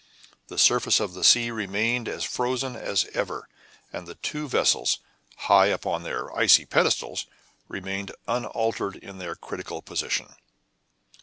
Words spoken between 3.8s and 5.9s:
and the two vessels, high up